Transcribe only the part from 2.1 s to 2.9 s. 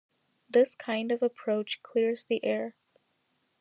the air.